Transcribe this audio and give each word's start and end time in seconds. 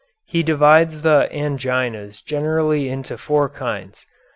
He 0.25 0.41
divides 0.41 1.03
the 1.03 1.29
anginas 1.31 2.25
generally 2.25 2.89
into 2.89 3.19
four 3.19 3.49
kinds. 3.49 4.03